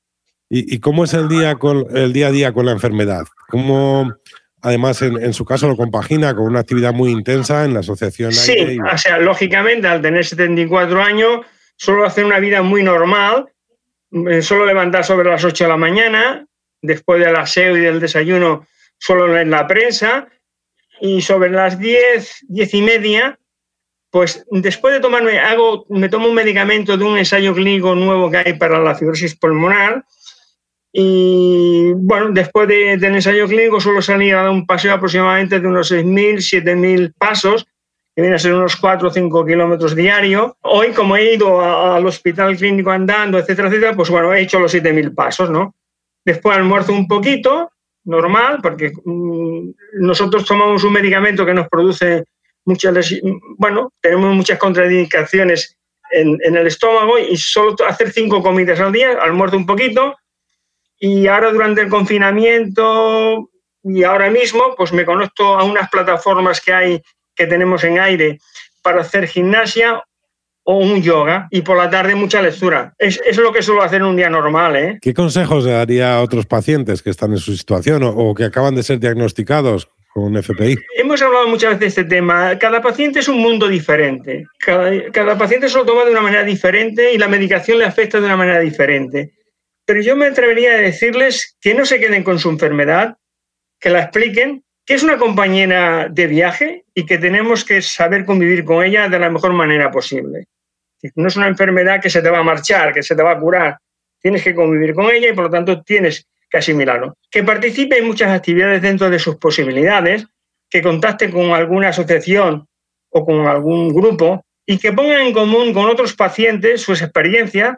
¿Y, 0.49 0.79
cómo 0.79 1.03
es 1.03 1.13
el 1.13 1.27
día, 1.27 1.55
con, 1.55 1.85
el 1.95 2.13
día 2.13 2.27
a 2.27 2.31
día 2.31 2.53
con 2.53 2.67
la 2.67 2.71
enfermedad? 2.71 3.25
¿Cómo, 3.47 4.13
además, 4.61 5.01
en, 5.01 5.33
su 5.33 5.43
caso 5.43 5.67
lo 5.67 5.75
compagina 5.75 6.35
con 6.35 6.45
una 6.45 6.59
actividad 6.59 6.93
muy 6.93 7.11
intensa 7.11 7.65
en 7.65 7.73
la 7.73 7.79
asociación? 7.79 8.31
Sí, 8.31 8.77
o 8.79 8.97
sea, 8.97 9.17
lógicamente, 9.17 9.87
al 9.87 10.01
tener 10.01 10.23
74 10.23 11.01
años, 11.01 11.45
suelo 11.77 12.05
hacer 12.05 12.25
una 12.25 12.39
vida 12.39 12.61
muy 12.61 12.83
normal, 12.83 13.47
suelo 14.41 14.65
levantar 14.65 15.03
sobre 15.03 15.29
las 15.29 15.43
8 15.43 15.63
de 15.63 15.69
la 15.69 15.77
mañana, 15.77 16.45
después 16.81 17.19
del 17.19 17.35
aseo 17.35 17.75
y 17.75 17.81
del 17.81 17.99
desayuno 17.99 18.67
suelo 18.97 19.27
leer 19.27 19.47
la 19.47 19.67
prensa, 19.67 20.27
y 21.01 21.21
sobre 21.21 21.49
las 21.49 21.79
10, 21.79 22.45
10 22.47 22.73
y 22.75 22.81
media 22.83 23.39
pues 24.15 24.45
después 24.49 24.93
de 24.93 25.01
tomarme, 25.01 25.39
hago, 25.39 25.85
me 25.89 26.07
tomo 26.07 26.29
un 26.29 26.35
medicamento 26.35 26.95
de 26.95 27.03
un 27.03 27.17
ensayo 27.17 27.53
clínico 27.53 27.95
nuevo 27.95 28.31
que 28.31 28.37
hay 28.37 28.53
para 28.53 28.79
la 28.79 28.95
fibrosis 28.95 29.35
pulmonar. 29.35 30.05
Y 30.97 31.91
bueno, 31.91 32.29
después 32.31 32.69
de, 32.69 32.95
del 32.95 33.15
ensayo 33.15 33.49
clínico 33.49 33.81
suelo 33.81 34.01
salir 34.01 34.33
a 34.33 34.43
dar 34.43 34.49
un 34.49 34.65
paseo 34.65 34.93
aproximadamente 34.93 35.59
de 35.59 35.67
unos 35.67 35.91
6.000, 35.91 36.63
7.000 36.63 37.13
pasos, 37.17 37.67
que 38.15 38.21
viene 38.21 38.37
a 38.37 38.39
ser 38.39 38.53
unos 38.53 38.77
4 38.77 39.09
o 39.09 39.11
5 39.11 39.45
kilómetros 39.45 39.93
diarios. 39.93 40.53
Hoy, 40.61 40.93
como 40.93 41.17
he 41.17 41.33
ido 41.33 41.59
al 41.59 42.05
hospital 42.05 42.55
clínico 42.55 42.91
andando, 42.91 43.37
etcétera, 43.37 43.67
etcétera, 43.67 43.93
pues 43.93 44.09
bueno, 44.09 44.33
he 44.33 44.39
hecho 44.39 44.57
los 44.57 44.73
7.000 44.73 45.13
pasos, 45.13 45.49
¿no? 45.49 45.75
Después 46.23 46.55
almuerzo 46.55 46.93
un 46.93 47.09
poquito, 47.09 47.71
normal, 48.05 48.59
porque 48.63 48.93
mm, 49.03 49.71
nosotros 49.99 50.45
tomamos 50.45 50.81
un 50.85 50.93
medicamento 50.93 51.45
que 51.45 51.53
nos 51.53 51.67
produce 51.67 52.23
muchas, 52.63 53.13
bueno, 53.57 53.91
tenemos 53.99 54.33
muchas 54.33 54.57
contraindicaciones 54.57 55.77
en, 56.11 56.39
el 56.41 56.67
estómago 56.67 57.19
y 57.19 57.35
solo 57.35 57.75
hacer 57.85 58.11
cinco 58.11 58.41
comidas 58.41 58.79
al 58.79 58.93
día, 58.93 59.17
almuerzo 59.21 59.57
un 59.57 59.65
poquito 59.65 60.15
y 61.05 61.27
ahora 61.27 61.51
durante 61.51 61.81
el 61.81 61.89
confinamiento 61.89 63.51
y 63.83 64.03
ahora 64.03 64.31
mismo 64.31 64.73
pues 64.75 64.91
me 64.91 65.05
conecto 65.05 65.55
a 65.55 65.63
unas 65.63 65.87
plataformas 65.91 66.59
que 66.59 66.73
hay 66.73 67.01
que 67.35 67.45
tenemos 67.45 67.83
en 67.83 67.99
aire 67.99 68.39
para 68.81 69.01
hacer 69.01 69.27
gimnasia 69.27 70.01
o 70.63 70.77
un 70.79 71.03
yoga 71.03 71.47
y 71.51 71.61
por 71.61 71.77
la 71.77 71.91
tarde 71.91 72.15
mucha 72.15 72.41
lectura. 72.41 72.95
Es, 72.97 73.21
es 73.23 73.37
lo 73.37 73.53
que 73.53 73.61
suelo 73.61 73.83
hacer 73.83 74.01
en 74.01 74.07
un 74.07 74.15
día 74.15 74.31
normal. 74.31 74.75
¿eh? 74.75 74.97
¿Qué 74.99 75.13
consejos 75.13 75.63
le 75.65 75.73
daría 75.73 76.15
a 76.15 76.21
otros 76.21 76.47
pacientes 76.47 77.03
que 77.03 77.11
están 77.11 77.33
en 77.33 77.37
su 77.37 77.55
situación 77.55 78.01
o 78.03 78.33
que 78.33 78.45
acaban 78.45 78.73
de 78.73 78.81
ser 78.81 78.99
diagnosticados 78.99 79.87
con 80.11 80.35
FPI? 80.35 80.75
Hemos 80.97 81.21
hablado 81.21 81.47
muchas 81.47 81.77
veces 81.77 81.79
de 81.79 82.01
este 82.01 82.03
tema. 82.05 82.57
Cada 82.57 82.81
paciente 82.81 83.19
es 83.19 83.27
un 83.27 83.37
mundo 83.37 83.67
diferente. 83.67 84.47
Cada, 84.57 85.37
paciente 85.37 85.69
se 85.69 85.77
lo 85.77 85.85
toma 85.85 86.03
de 86.03 86.11
una 86.11 86.21
manera 86.21 86.43
diferente 86.43 87.13
y 87.13 87.19
la 87.19 87.27
medicación 87.27 87.77
le 87.77 87.85
afecta 87.85 88.19
de 88.19 88.25
una 88.25 88.37
manera 88.37 88.59
diferente. 88.59 89.33
Pero 89.85 90.01
yo 90.01 90.15
me 90.15 90.27
atrevería 90.27 90.73
a 90.73 90.77
decirles 90.77 91.55
que 91.61 91.73
no 91.73 91.85
se 91.85 91.99
queden 91.99 92.23
con 92.23 92.39
su 92.39 92.49
enfermedad, 92.49 93.17
que 93.79 93.89
la 93.89 94.01
expliquen, 94.01 94.63
que 94.85 94.93
es 94.93 95.03
una 95.03 95.17
compañera 95.17 96.07
de 96.09 96.27
viaje 96.27 96.85
y 96.93 97.05
que 97.05 97.17
tenemos 97.17 97.65
que 97.65 97.81
saber 97.81 98.25
convivir 98.25 98.65
con 98.65 98.83
ella 98.83 99.09
de 99.09 99.19
la 99.19 99.29
mejor 99.29 99.53
manera 99.53 99.91
posible. 99.91 100.47
No 101.15 101.27
es 101.27 101.35
una 101.35 101.47
enfermedad 101.47 102.01
que 102.01 102.09
se 102.09 102.21
te 102.21 102.29
va 102.29 102.39
a 102.39 102.43
marchar, 102.43 102.93
que 102.93 103.03
se 103.03 103.15
te 103.15 103.23
va 103.23 103.31
a 103.31 103.39
curar. 103.39 103.77
Tienes 104.19 104.43
que 104.43 104.55
convivir 104.55 104.93
con 104.95 105.09
ella 105.09 105.29
y 105.29 105.33
por 105.33 105.45
lo 105.45 105.49
tanto 105.49 105.83
tienes 105.83 106.27
que 106.49 106.57
asimilarlo. 106.57 107.15
Que 107.29 107.43
participe 107.43 107.97
en 107.97 108.07
muchas 108.07 108.31
actividades 108.31 108.81
dentro 108.81 109.09
de 109.09 109.19
sus 109.19 109.35
posibilidades, 109.37 110.25
que 110.69 110.81
contacte 110.81 111.29
con 111.29 111.51
alguna 111.51 111.89
asociación 111.89 112.67
o 113.09 113.25
con 113.25 113.47
algún 113.47 113.93
grupo 113.93 114.43
y 114.65 114.77
que 114.79 114.91
ponga 114.91 115.21
en 115.23 115.33
común 115.33 115.73
con 115.73 115.85
otros 115.85 116.15
pacientes 116.15 116.81
sus 116.81 117.01
experiencias, 117.01 117.77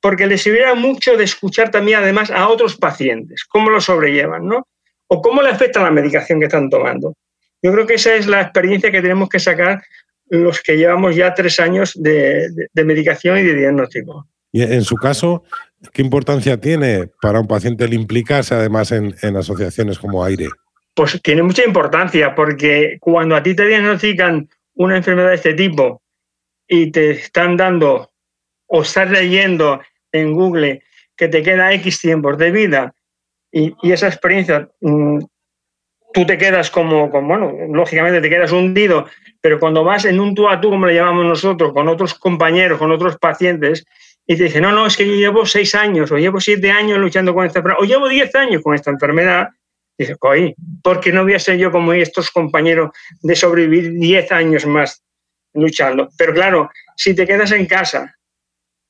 porque 0.00 0.26
les 0.26 0.42
sirviera 0.42 0.74
mucho 0.74 1.16
de 1.16 1.24
escuchar 1.24 1.70
también 1.70 1.98
además 1.98 2.30
a 2.30 2.48
otros 2.48 2.76
pacientes, 2.76 3.44
cómo 3.44 3.70
lo 3.70 3.80
sobrellevan, 3.80 4.46
¿no? 4.46 4.66
O 5.08 5.22
cómo 5.22 5.42
le 5.42 5.50
afecta 5.50 5.82
la 5.82 5.90
medicación 5.90 6.38
que 6.38 6.46
están 6.46 6.70
tomando. 6.70 7.14
Yo 7.62 7.72
creo 7.72 7.86
que 7.86 7.94
esa 7.94 8.14
es 8.14 8.26
la 8.26 8.42
experiencia 8.42 8.90
que 8.90 9.02
tenemos 9.02 9.28
que 9.28 9.40
sacar 9.40 9.82
los 10.30 10.60
que 10.60 10.76
llevamos 10.76 11.16
ya 11.16 11.34
tres 11.34 11.58
años 11.58 11.92
de, 11.94 12.48
de 12.72 12.84
medicación 12.84 13.38
y 13.38 13.42
de 13.42 13.54
diagnóstico. 13.54 14.28
Y 14.52 14.62
en 14.62 14.82
su 14.82 14.94
caso, 14.96 15.44
¿Qué 15.92 16.02
importancia 16.02 16.60
tiene 16.60 17.08
para 17.22 17.40
un 17.40 17.46
paciente 17.46 17.84
el 17.84 17.94
implicarse 17.94 18.54
además 18.54 18.90
en, 18.92 19.14
asociaciones 19.36 19.98
como 19.98 20.24
AIRE? 20.24 20.48
Pues 20.94 21.20
tiene 21.22 21.42
mucha 21.42 21.64
importancia 21.64 22.34
porque 22.34 22.98
cuando 23.00 23.36
a 23.36 23.42
ti 23.42 23.54
te 23.54 23.66
diagnostican 23.66 24.48
una 24.74 24.96
enfermedad 24.96 25.28
de 25.28 25.34
este 25.36 25.54
tipo 25.54 26.02
y 26.66 26.90
te 26.90 27.12
están 27.12 27.56
dando 27.56 28.10
o 28.68 28.82
estás 28.82 29.10
leyendo 29.10 29.80
en 30.12 30.32
Google 30.32 30.82
que 31.16 31.28
te 31.28 31.42
queda 31.42 31.72
X 31.74 32.00
tiempos 32.00 32.38
de 32.38 32.50
vida 32.50 32.94
y, 33.50 33.74
esa 33.82 34.06
experiencia 34.06 34.68
mm, 34.80 35.18
tú 36.12 36.26
te 36.26 36.38
quedas 36.38 36.70
como, 36.70 37.08
bueno, 37.08 37.52
lógicamente 37.72 38.20
te 38.20 38.30
quedas 38.30 38.52
hundido, 38.52 39.06
pero 39.40 39.58
cuando 39.58 39.84
vas 39.84 40.04
en 40.04 40.20
un 40.20 40.34
tú 40.34 40.48
a 40.48 40.60
tú, 40.60 40.70
como 40.70 40.86
le 40.86 40.94
llamamos 40.94 41.24
nosotros, 41.24 41.72
con 41.72 41.88
otros 41.88 42.14
compañeros, 42.14 42.78
con 42.78 42.92
otros 42.92 43.18
pacientes, 43.18 43.84
y 44.26 44.36
te 44.36 44.44
dice, 44.44 44.60
no, 44.60 44.72
no, 44.72 44.86
es 44.86 44.96
que 44.96 45.06
yo 45.06 45.14
llevo 45.14 45.46
seis 45.46 45.74
años, 45.74 46.12
o 46.12 46.18
llevo 46.18 46.40
siete 46.40 46.70
años 46.70 46.98
luchando 46.98 47.32
con 47.32 47.46
esta 47.46 47.60
enfermedad, 47.60 47.82
o 47.82 47.86
llevo 47.86 48.08
diez 48.08 48.34
años 48.34 48.62
con 48.62 48.74
esta 48.74 48.90
enfermedad. 48.90 49.48
Y 49.96 50.04
dices, 50.04 50.18
oye, 50.20 50.54
¿por 50.82 51.00
qué 51.00 51.12
no 51.12 51.22
voy 51.22 51.34
a 51.34 51.38
ser 51.38 51.56
yo 51.56 51.72
como 51.72 51.92
estos 51.92 52.30
compañeros 52.30 52.90
de 53.22 53.34
sobrevivir 53.34 53.92
diez 53.92 54.30
años 54.30 54.66
más 54.66 55.02
luchando? 55.54 56.10
Pero 56.18 56.34
claro, 56.34 56.70
si 56.94 57.14
te 57.14 57.26
quedas 57.26 57.52
en 57.52 57.66
casa, 57.66 58.17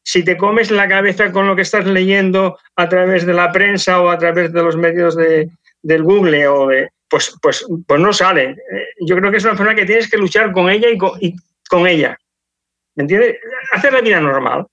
si 0.09 0.25
te 0.25 0.39
comes 0.39 0.71
la 0.71 0.89
cabeza 0.89 1.31
con 1.33 1.47
lo 1.47 1.55
que 1.55 1.61
estás 1.61 1.85
leyendo 1.85 2.59
a 2.77 2.89
través 2.89 3.27
de 3.27 3.35
la 3.35 3.53
prensa 3.53 4.01
o 4.01 4.09
a 4.09 4.17
través 4.17 4.51
de 4.55 4.63
los 4.63 4.75
medios 4.75 5.15
de, 5.15 5.51
del 5.83 6.03
Google, 6.03 6.49
o 6.49 6.67
de, 6.69 6.89
pues, 7.11 7.37
pues, 7.43 7.67
pues 7.87 8.01
no 8.01 8.11
sale. 8.15 8.53
Eh, 8.53 8.87
yo 9.07 9.17
creo 9.17 9.31
que 9.31 9.37
es 9.37 9.45
una 9.45 9.53
enfermedad 9.53 9.77
que 9.77 9.85
tienes 9.85 10.11
que 10.11 10.17
luchar 10.17 10.53
con 10.53 10.71
ella 10.71 10.89
y 10.89 10.97
con, 10.97 11.11
con 11.69 11.87
ella. 11.87 12.17
¿Me 12.95 13.03
entiendes? 13.03 13.37
Hacer 13.75 13.93
la 13.93 14.01
vida 14.01 14.19
normal 14.19 14.67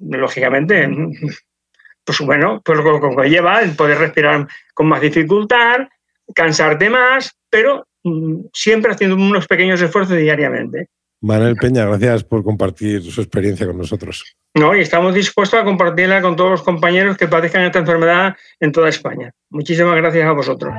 lógicamente, 0.00 0.88
pues 2.04 2.20
bueno, 2.20 2.62
pues 2.64 2.78
lo 2.78 3.16
que 3.16 3.30
lleva 3.30 3.60
el 3.60 3.76
poder 3.76 3.98
respirar 3.98 4.48
con 4.74 4.88
más 4.88 5.00
dificultad, 5.00 5.88
cansarte 6.34 6.90
más, 6.90 7.36
pero 7.50 7.86
mm, 8.02 8.46
siempre 8.52 8.92
haciendo 8.92 9.16
unos 9.16 9.46
pequeños 9.46 9.80
esfuerzos 9.80 10.16
diariamente. 10.16 10.88
Manuel 11.22 11.56
Peña, 11.56 11.86
gracias 11.86 12.24
por 12.24 12.44
compartir 12.44 13.02
su 13.02 13.20
experiencia 13.20 13.66
con 13.66 13.78
nosotros. 13.78 14.36
No, 14.54 14.74
y 14.74 14.80
estamos 14.80 15.14
dispuestos 15.14 15.60
a 15.60 15.64
compartirla 15.64 16.20
con 16.22 16.36
todos 16.36 16.50
los 16.50 16.62
compañeros 16.62 17.16
que 17.16 17.28
padezcan 17.28 17.62
esta 17.62 17.78
enfermedad 17.78 18.36
en 18.60 18.72
toda 18.72 18.88
España. 18.88 19.32
Muchísimas 19.50 19.96
gracias 19.96 20.26
a 20.26 20.32
vosotros. 20.32 20.74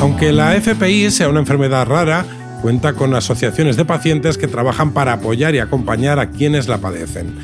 Aunque 0.00 0.32
la 0.32 0.54
FPI 0.54 1.10
sea 1.10 1.28
una 1.28 1.40
enfermedad 1.40 1.86
rara, 1.86 2.24
cuenta 2.62 2.92
con 2.92 3.14
asociaciones 3.14 3.76
de 3.76 3.84
pacientes 3.84 4.38
que 4.38 4.48
trabajan 4.48 4.92
para 4.92 5.14
apoyar 5.14 5.54
y 5.54 5.58
acompañar 5.58 6.18
a 6.18 6.30
quienes 6.30 6.68
la 6.68 6.78
padecen. 6.78 7.34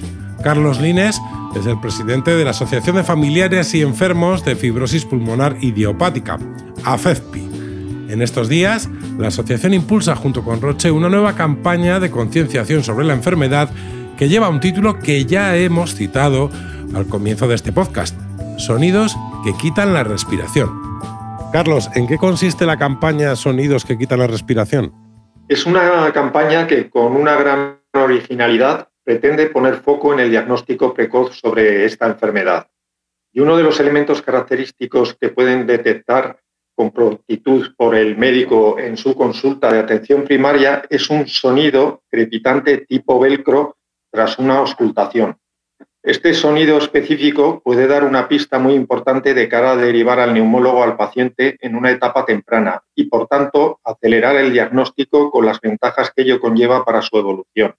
Carlos 0.43 0.81
Lines 0.81 1.21
es 1.57 1.67
el 1.67 1.81
presidente 1.81 2.33
de 2.33 2.45
la 2.45 2.51
Asociación 2.51 2.97
de 2.97 3.05
Familiares 3.05 3.75
y 3.75 3.83
Enfermos 3.83 4.45
de 4.45 4.57
Fibrosis 4.57 5.05
Pulmonar 5.05 5.57
Idiopática, 5.61 6.39
AFEFPI. 6.85 7.49
En 8.09 8.21
estos 8.23 8.49
días, 8.49 8.89
la 9.19 9.29
asociación 9.29 9.73
impulsa 9.73 10.17
junto 10.17 10.45
con 10.45 10.61
Roche 10.61 10.91
una 10.91 11.09
nueva 11.09 11.35
campaña 11.35 12.01
de 12.01 12.11
concienciación 12.11 12.83
sobre 12.85 13.07
la 13.07 13.15
enfermedad 13.15 13.71
que 14.19 14.29
lleva 14.29 14.49
un 14.49 14.61
título 14.61 14.99
que 14.99 15.25
ya 15.25 15.57
hemos 15.57 15.95
citado 15.95 16.51
al 16.95 17.07
comienzo 17.07 17.49
de 17.49 17.55
este 17.55 17.73
podcast, 17.73 18.17
Sonidos 18.59 19.17
que 19.45 19.55
quitan 19.57 19.95
la 19.95 20.05
respiración. 20.05 20.71
Carlos, 21.53 21.89
¿en 21.95 22.07
qué 22.07 22.19
consiste 22.19 22.67
la 22.67 22.77
campaña 22.77 23.37
Sonidos 23.37 23.85
que 23.85 23.97
quitan 23.97 24.19
la 24.19 24.27
respiración? 24.27 25.04
Es 25.47 25.67
una 25.67 26.11
campaña 26.13 26.67
que 26.67 26.89
con 26.89 27.15
una 27.15 27.37
gran 27.37 27.81
originalidad 27.93 28.89
pretende 29.05 29.47
poner 29.47 29.77
foco 29.77 30.15
en 30.15 30.21
el 30.21 30.31
diagnóstico 30.31 30.95
precoz 30.95 31.39
sobre 31.39 31.85
esta 31.85 32.07
enfermedad. 32.07 32.69
Y 33.31 33.41
uno 33.41 33.55
de 33.57 33.63
los 33.63 33.79
elementos 33.79 34.23
característicos 34.23 35.15
que 35.21 35.29
pueden 35.29 35.67
detectar 35.67 36.39
con 36.75 36.93
prontitud 36.93 37.75
por 37.77 37.95
el 37.95 38.17
médico 38.17 38.79
en 38.79 38.97
su 38.97 39.15
consulta 39.15 39.71
de 39.71 39.81
atención 39.81 40.25
primaria 40.25 40.83
es 40.89 41.11
un 41.11 41.29
sonido 41.29 42.03
crepitante 42.11 42.79
tipo 42.79 43.21
velcro 43.21 43.77
tras 44.11 44.39
una 44.39 44.59
auscultación. 44.59 45.37
Este 46.07 46.35
sonido 46.35 46.77
específico 46.77 47.63
puede 47.65 47.87
dar 47.87 48.05
una 48.05 48.29
pista 48.29 48.59
muy 48.59 48.75
importante 48.75 49.33
de 49.33 49.49
cara 49.49 49.73
a 49.73 49.77
derivar 49.77 50.21
al 50.21 50.35
neumólogo 50.35 50.83
al 50.83 50.99
paciente 50.99 51.57
en 51.63 51.75
una 51.75 51.91
etapa 51.91 52.27
temprana 52.27 52.83
y, 52.95 53.05
por 53.05 53.27
tanto, 53.27 53.81
acelerar 53.83 54.37
el 54.37 54.53
diagnóstico 54.53 55.31
con 55.31 55.47
las 55.47 55.63
ventajas 55.63 56.13
que 56.15 56.21
ello 56.21 56.41
conlleva 56.41 56.85
para 56.85 57.01
su 57.01 57.17
evolución. 57.17 57.75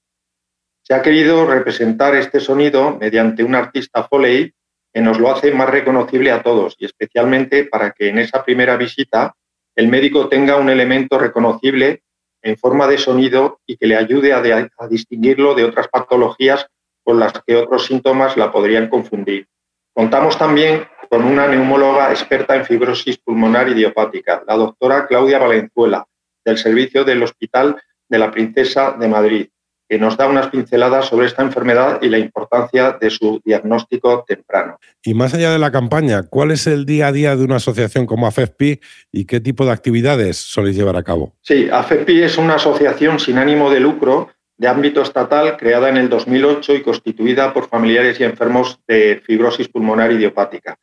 Se 0.82 0.96
ha 0.96 1.04
querido 1.04 1.46
representar 1.46 2.16
este 2.16 2.40
sonido 2.40 2.98
mediante 3.00 3.44
un 3.44 3.54
artista 3.54 4.06
Foley 4.06 4.52
que 4.92 5.02
nos 5.02 5.20
lo 5.20 5.30
hace 5.32 5.52
más 5.52 5.70
reconocible 5.70 6.32
a 6.32 6.42
todos 6.42 6.76
y 6.80 6.86
especialmente 6.86 7.66
para 7.66 7.92
que 7.92 8.10
en 8.10 8.18
esa 8.18 8.44
primera 8.44 8.76
visita 8.76 9.36
el 9.76 9.88
médico 9.88 10.30
tenga 10.30 10.56
un 10.56 10.72
elemento 10.72 11.20
reconocible 11.20 12.02
en 12.42 12.58
forma 12.58 12.88
de 12.88 12.98
sonido 12.98 13.60
y 13.68 13.78
que 13.78 13.86
le 13.86 13.96
ayude 13.96 14.34
a, 14.34 14.42
a 14.80 14.88
distinguirlo 14.88 15.54
de 15.54 15.64
otras 15.64 15.90
patologías 15.90 16.66
con 17.06 17.20
las 17.20 17.34
que 17.46 17.56
otros 17.56 17.86
síntomas 17.86 18.36
la 18.36 18.52
podrían 18.52 18.90
confundir. 18.90 19.48
Contamos 19.94 20.38
también 20.38 20.88
con 21.10 21.24
una 21.24 21.48
neumóloga 21.48 22.10
experta 22.10 22.56
en 22.56 22.66
fibrosis 22.66 23.20
pulmonar 23.20 23.70
idiopática, 23.70 24.44
la 24.46 24.56
doctora 24.56 25.08
Claudia 25.08 25.38
Valenzuela, 25.38 26.06
del 26.44 26.58
Servicio 26.58 27.06
del 27.06 27.24
Hospital 27.24 27.78
de 28.10 28.20
la 28.20 28.32
Princesa 28.32 28.96
de 29.00 29.08
Madrid, 29.08 29.48
que 29.88 30.00
nos 30.00 30.18
da 30.18 30.28
unas 30.28 30.48
pinceladas 30.48 31.06
sobre 31.06 31.28
esta 31.28 31.44
enfermedad 31.44 32.00
y 32.02 32.10
la 32.10 32.18
importancia 32.18 32.98
de 33.00 33.12
su 33.12 33.40
diagnóstico 33.46 34.26
temprano. 34.28 34.80
Y 35.04 35.14
más 35.14 35.34
allá 35.36 35.52
de 35.52 35.60
la 35.60 35.72
campaña, 35.72 36.24
¿cuál 36.24 36.52
es 36.52 36.66
el 36.66 36.88
día 36.88 37.08
a 37.08 37.12
día 37.12 37.36
de 37.36 37.44
una 37.44 37.58
asociación 37.58 38.08
como 38.08 38.26
AFEPI 38.26 38.80
y 39.12 39.26
qué 39.26 39.40
tipo 39.40 39.64
de 39.64 39.72
actividades 39.72 40.38
soléis 40.38 40.76
llevar 40.76 40.98
a 40.98 41.04
cabo? 41.04 41.36
Sí, 41.42 41.70
AFEPI 41.72 42.24
es 42.24 42.38
una 42.38 42.56
asociación 42.56 43.20
sin 43.20 43.38
ánimo 43.38 43.70
de 43.70 43.80
lucro 43.80 44.30
de 44.58 44.68
ámbito 44.68 45.02
estatal 45.02 45.58
creada 45.58 45.90
en 45.90 45.98
el 45.98 46.10
2008 46.10 46.76
y 46.76 46.82
constituida 46.82 47.54
por 47.54 47.68
familiares 47.68 48.20
y 48.20 48.24
enfermos 48.24 48.80
de 48.88 49.22
fibrosis 49.26 49.68
pulmonar 49.68 50.12
idiopática. 50.12 50.78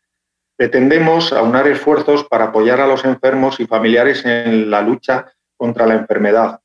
Pretendemos 0.57 1.33
aunar 1.33 1.67
esfuerzos 1.67 2.25
para 2.25 2.47
apoyar 2.47 2.81
a 2.81 2.87
los 2.87 3.05
enfermos 3.05 3.59
y 3.61 3.67
familiares 3.67 4.25
en 4.25 4.71
la 4.71 4.83
lucha 4.83 5.33
contra 5.57 5.87
la 5.87 5.95
enfermedad, 5.95 6.61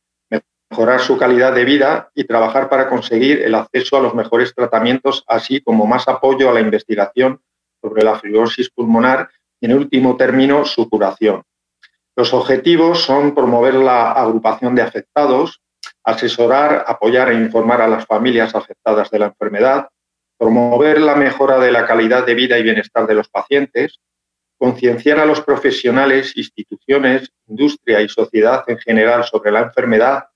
mejorar 0.70 1.00
su 1.00 1.18
calidad 1.18 1.54
de 1.54 1.64
vida 1.64 2.12
y 2.14 2.26
trabajar 2.26 2.70
para 2.70 2.90
conseguir 2.90 3.42
el 3.42 3.56
acceso 3.56 3.98
a 3.98 4.02
los 4.02 4.14
mejores 4.14 4.54
tratamientos, 4.54 5.24
así 5.28 5.62
como 5.62 5.86
más 5.86 6.08
apoyo 6.08 6.50
a 6.50 6.54
la 6.54 6.60
investigación 6.60 7.40
sobre 7.82 8.04
la 8.04 8.20
fibrosis 8.20 8.70
pulmonar 8.70 9.30
y, 9.62 9.68
en 9.68 9.74
último 9.74 10.18
término, 10.18 10.66
su 10.66 10.90
curación. 10.90 11.44
Los 12.16 12.34
objetivos 12.34 13.02
son 13.02 13.34
promover 13.34 13.76
la 13.76 14.12
agrupación 14.12 14.76
de 14.76 14.82
afectados, 14.82 15.62
asesorar, 16.08 16.86
apoyar 16.88 17.30
e 17.32 17.36
informar 17.36 17.82
a 17.82 17.88
las 17.88 18.06
familias 18.06 18.56
afectadas 18.56 19.12
de 19.12 19.20
la 19.20 19.26
enfermedad, 19.26 19.90
promover 20.40 21.02
la 21.02 21.16
mejora 21.16 21.60
de 21.60 21.70
la 21.70 21.86
calidad 21.86 22.26
de 22.26 22.34
vida 22.34 22.58
y 22.58 22.64
bienestar 22.64 23.06
de 23.08 23.14
los 23.14 23.28
pacientes, 23.28 24.00
concienciar 24.58 25.20
a 25.20 25.26
los 25.26 25.42
profesionales, 25.42 26.38
instituciones, 26.38 27.30
industria 27.48 28.00
y 28.00 28.08
sociedad 28.08 28.64
en 28.68 28.78
general 28.78 29.26
sobre 29.26 29.52
la 29.52 29.64
enfermedad, 29.64 30.30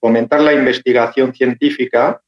fomentar 0.00 0.40
la 0.40 0.54
investigación 0.54 1.34
científica, 1.34 2.22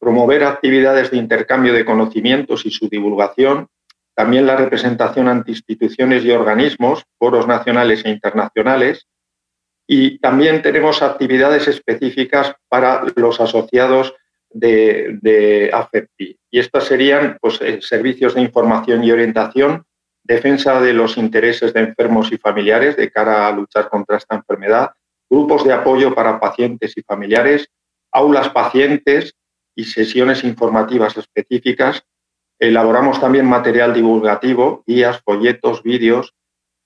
promover 0.00 0.42
actividades 0.42 1.12
de 1.12 1.18
intercambio 1.18 1.72
de 1.72 1.84
conocimientos 1.84 2.66
y 2.66 2.72
su 2.72 2.88
divulgación, 2.88 3.68
también 4.16 4.46
la 4.46 4.56
representación 4.56 5.28
ante 5.28 5.52
instituciones 5.52 6.24
y 6.24 6.32
organismos, 6.32 7.04
foros 7.20 7.46
nacionales 7.46 8.04
e 8.04 8.10
internacionales, 8.10 9.06
y 9.86 10.18
también 10.18 10.62
tenemos 10.62 11.02
actividades 11.02 11.68
específicas 11.68 12.54
para 12.68 13.04
los 13.14 13.40
asociados 13.40 14.14
de, 14.50 15.18
de 15.22 15.70
AFEPI. 15.72 16.38
Y 16.50 16.58
estas 16.58 16.84
serían 16.84 17.38
pues, 17.40 17.60
eh, 17.60 17.80
servicios 17.80 18.34
de 18.34 18.42
información 18.42 19.04
y 19.04 19.12
orientación, 19.12 19.84
defensa 20.24 20.80
de 20.80 20.92
los 20.92 21.16
intereses 21.16 21.72
de 21.72 21.80
enfermos 21.80 22.32
y 22.32 22.38
familiares 22.38 22.96
de 22.96 23.10
cara 23.10 23.46
a 23.46 23.52
luchar 23.52 23.88
contra 23.88 24.16
esta 24.16 24.34
enfermedad, 24.34 24.90
grupos 25.30 25.64
de 25.64 25.72
apoyo 25.72 26.14
para 26.14 26.40
pacientes 26.40 26.94
y 26.96 27.02
familiares, 27.02 27.68
aulas 28.12 28.48
pacientes 28.48 29.34
y 29.76 29.84
sesiones 29.84 30.42
informativas 30.42 31.16
específicas. 31.16 32.02
Elaboramos 32.58 33.20
también 33.20 33.46
material 33.46 33.92
divulgativo, 33.92 34.82
guías, 34.86 35.20
folletos, 35.22 35.82
vídeos, 35.82 36.34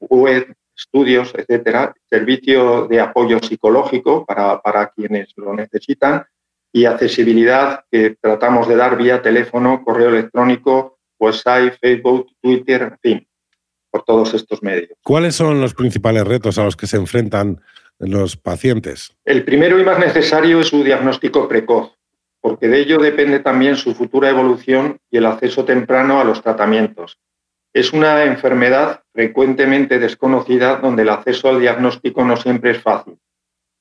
web, 0.01 0.55
estudios, 0.81 1.33
etcétera, 1.37 1.95
servicio 2.09 2.87
de 2.89 3.01
apoyo 3.01 3.39
psicológico 3.41 4.25
para, 4.25 4.61
para 4.61 4.91
quienes 4.91 5.33
lo 5.37 5.55
necesitan 5.55 6.25
y 6.73 6.85
accesibilidad 6.85 7.85
que 7.91 8.17
tratamos 8.21 8.69
de 8.69 8.77
dar 8.77 8.97
vía 8.97 9.23
teléfono, 9.23 9.83
correo 9.85 10.09
electrónico, 10.09 10.99
website, 11.19 11.75
Facebook, 11.81 12.29
Twitter, 12.41 12.83
en 12.83 12.99
fin, 13.01 13.29
por 13.91 14.05
todos 14.05 14.35
estos 14.35 14.63
medios. 14.63 14.91
¿Cuáles 15.03 15.35
son 15.35 15.61
los 15.61 15.75
principales 15.75 16.27
retos 16.27 16.59
a 16.59 16.65
los 16.65 16.77
que 16.77 16.87
se 16.87 16.97
enfrentan 16.97 17.61
los 17.99 18.37
pacientes? 18.37 19.13
El 19.25 19.45
primero 19.45 19.79
y 19.79 19.85
más 19.85 19.99
necesario 19.99 20.61
es 20.61 20.69
su 20.69 20.83
diagnóstico 20.83 21.49
precoz, 21.49 21.93
porque 22.41 22.69
de 22.69 22.81
ello 22.81 22.99
depende 22.99 23.41
también 23.41 23.77
su 23.77 23.95
futura 23.95 24.31
evolución 24.31 24.99
y 25.11 25.19
el 25.19 25.27
acceso 25.27 25.65
temprano 25.65 26.21
a 26.21 26.25
los 26.25 26.43
tratamientos. 26.43 27.19
Es 27.73 27.93
una 27.93 28.25
enfermedad 28.25 29.05
frecuentemente 29.13 30.01
desconocida 30.01 30.77
donde 30.77 31.03
el 31.03 31.09
acceso 31.09 31.49
al 31.49 31.61
diagnóstico 31.61 32.25
no 32.25 32.37
siempre 32.37 32.73
es 32.73 32.83
fácil. 32.83 33.17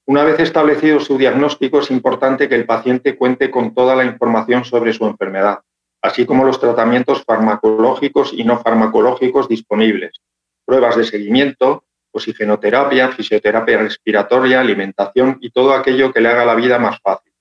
Una 0.05 0.23
vez 0.23 0.39
establecido 0.39 0.99
su 0.99 1.17
diagnóstico, 1.17 1.79
es 1.79 1.89
importante 1.89 2.47
que 2.47 2.55
el 2.55 2.65
paciente 2.65 3.17
cuente 3.17 3.49
con 3.49 3.73
toda 3.73 3.95
la 3.95 4.05
información 4.05 4.63
sobre 4.63 4.93
su 4.93 5.05
enfermedad, 5.05 5.59
así 6.03 6.27
como 6.27 6.43
los 6.43 6.59
tratamientos 6.59 7.23
farmacológicos 7.23 8.31
y 8.33 8.43
no 8.43 8.59
farmacológicos 8.59 9.47
disponibles, 9.47 10.21
pruebas 10.65 10.95
de 10.95 11.05
seguimiento, 11.05 11.85
oxigenoterapia, 12.11 13.09
fisioterapia 13.09 13.79
respiratoria, 13.79 14.59
alimentación 14.59 15.37
y 15.41 15.49
todo 15.49 15.73
aquello 15.73 16.11
que 16.11 16.21
le 16.21 16.29
haga 16.29 16.45
la 16.45 16.55
vida 16.55 16.77
más 16.77 16.99
fácil. 17.01 17.33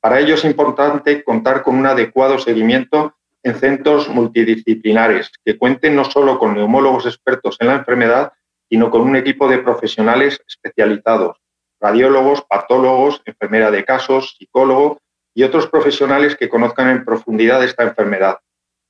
Para 0.00 0.18
ello 0.18 0.34
es 0.34 0.44
importante 0.46 1.22
contar 1.22 1.62
con 1.62 1.76
un 1.76 1.86
adecuado 1.86 2.38
seguimiento 2.38 3.16
en 3.42 3.54
centros 3.54 4.08
multidisciplinares 4.08 5.30
que 5.44 5.56
cuenten 5.56 5.96
no 5.96 6.04
solo 6.04 6.38
con 6.38 6.54
neumólogos 6.54 7.06
expertos 7.06 7.56
en 7.60 7.68
la 7.68 7.76
enfermedad, 7.76 8.32
sino 8.68 8.90
con 8.90 9.02
un 9.02 9.16
equipo 9.16 9.48
de 9.48 9.58
profesionales 9.58 10.40
especializados, 10.46 11.38
radiólogos, 11.80 12.42
patólogos, 12.42 13.22
enfermera 13.24 13.70
de 13.70 13.84
casos, 13.84 14.36
psicólogo 14.38 15.00
y 15.34 15.42
otros 15.42 15.66
profesionales 15.66 16.36
que 16.36 16.48
conozcan 16.48 16.88
en 16.88 17.04
profundidad 17.04 17.64
esta 17.64 17.82
enfermedad. 17.84 18.38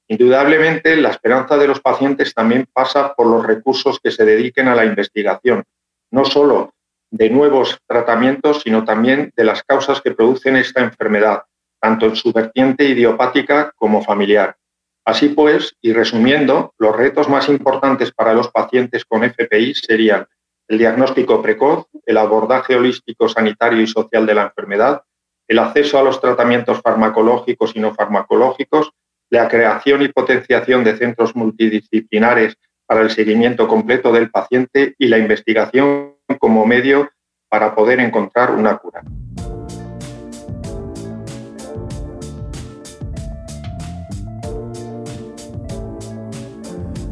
Indudablemente, 0.09 0.97
la 0.97 1.11
esperanza 1.11 1.57
de 1.57 1.69
los 1.69 1.81
pacientes 1.81 2.35
también 2.35 2.67
pasa 2.73 3.15
por 3.15 3.29
los 3.29 3.47
recursos 3.47 4.01
que 4.03 4.11
se 4.11 4.25
dediquen 4.25 4.67
a 4.67 4.75
la 4.75 4.85
investigación, 4.85 5.63
no 6.11 6.25
solo 6.25 6.75
de 7.11 7.31
nuevos 7.31 7.79
tratamientos, 7.87 8.63
sino 8.63 8.85
también 8.85 9.33
de 9.37 9.45
las 9.45 9.63
causas 9.63 10.01
que 10.01 10.13
producen 10.13 10.57
esta 10.57 10.81
enfermedad, 10.81 11.45
tanto 11.81 12.07
en 12.07 12.17
su 12.17 12.33
vertiente 12.33 12.85
idiopática 12.85 13.73
como 13.77 14.03
familiar. 14.03 14.57
Así 15.05 15.31
pues, 15.31 15.75
y 15.81 15.93
resumiendo, 15.93 16.75
los 16.79 16.95
retos 16.95 17.29
más 17.29 17.49
importantes 17.49 18.13
para 18.13 18.35
los 18.35 18.51
pacientes 18.51 19.05
con 19.05 19.25
FPI 19.25 19.75
serían 19.75 20.27
el 20.69 20.79
diagnóstico 20.79 21.43
precoz, 21.43 21.87
el 22.07 22.17
abordaje 22.17 22.77
holístico 22.77 23.29
sanitario 23.29 23.81
y 23.81 23.87
social 23.87 24.25
de 24.25 24.35
la 24.35 24.43
enfermedad, 24.43 25.03
el 25.49 25.59
acceso 25.59 25.99
a 25.99 26.03
los 26.05 26.21
tratamientos 26.21 26.81
farmacológicos 26.81 27.73
y 27.75 27.81
no 27.81 27.93
farmacológicos, 27.93 28.93
la 29.31 29.49
creación 29.49 30.03
y 30.03 30.09
potenciación 30.09 30.85
de 30.85 30.97
centros 30.97 31.35
multidisciplinares 31.35 32.57
para 32.87 33.01
el 33.01 33.11
seguimiento 33.11 33.67
completo 33.67 34.13
del 34.13 34.31
paciente 34.31 34.95
y 34.99 35.09
la 35.09 35.19
investigación 35.19 36.15
como 36.39 36.67
medio 36.67 37.11
para 37.49 37.75
poder 37.75 37.99
encontrar 37.99 38.53
una 38.53 38.77
cura. 38.79 39.03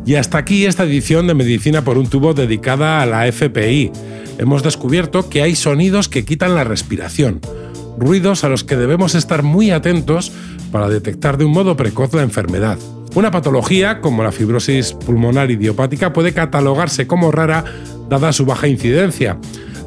Y 0.09 0.15
hasta 0.15 0.39
aquí 0.39 0.65
esta 0.65 0.85
edición 0.85 1.27
de 1.27 1.35
Medicina 1.35 1.85
por 1.85 1.99
un 1.99 2.09
tubo 2.09 2.33
dedicada 2.33 3.03
a 3.03 3.05
la 3.05 3.31
FPI. 3.31 3.93
Hemos 4.39 4.63
descubierto 4.63 5.29
que 5.29 5.43
hay 5.43 5.55
sonidos 5.55 6.09
que 6.09 6.25
quitan 6.25 6.55
la 6.55 6.65
respiración, 6.65 7.43
ruidos 7.99 8.43
a 8.43 8.49
los 8.49 8.65
que 8.65 8.77
debemos 8.77 9.15
estar 9.15 9.43
muy 9.43 9.71
atentos 9.71 10.33
para 10.73 10.89
detectar 10.89 11.37
de 11.37 11.45
un 11.45 11.53
modo 11.53 11.77
precoz 11.77 12.15
la 12.15 12.23
enfermedad. 12.23 12.79
Una 13.17 13.31
patología 13.31 14.01
como 14.01 14.23
la 14.23 14.33
fibrosis 14.33 14.95
pulmonar 14.95 15.51
idiopática 15.51 16.15
puede 16.15 16.33
catalogarse 16.33 17.07
como 17.07 17.31
rara 17.31 17.67
dada 18.09 18.33
su 18.33 18.47
baja 18.47 18.67
incidencia, 18.67 19.39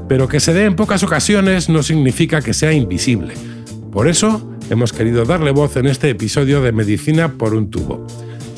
pero 0.07 0.27
que 0.27 0.39
se 0.39 0.53
dé 0.53 0.65
en 0.65 0.75
pocas 0.75 1.01
ocasiones 1.01 1.67
no 1.67 1.81
significa 1.81 2.43
que 2.43 2.53
sea 2.53 2.73
invisible. 2.73 3.33
Por 3.91 4.07
eso 4.07 4.55
hemos 4.69 4.93
querido 4.93 5.25
darle 5.25 5.49
voz 5.49 5.77
en 5.77 5.87
este 5.87 6.11
episodio 6.11 6.61
de 6.61 6.73
Medicina 6.73 7.39
por 7.39 7.55
un 7.55 7.71
tubo. 7.71 8.05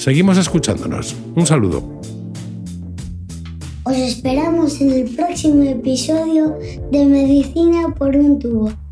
Seguimos 0.04 0.38
escuchándonos. 0.38 1.16
Un 1.34 1.46
saludo. 1.46 1.82
Os 3.86 3.96
esperamos 3.96 4.82
en 4.82 4.92
el 4.92 5.16
próximo 5.16 5.64
episodio 5.64 6.58
de 6.92 7.06
Medicina 7.06 7.96
por 7.98 8.14
un 8.14 8.38
tubo. 8.38 8.83